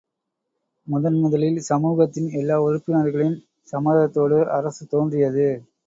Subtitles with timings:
[0.87, 3.37] முதன் முதலில் சமூகத்தின் எல்லா உறுப்பினர்களின்
[3.73, 5.47] சம்மதத்தோடு அரசு தோன்றியது.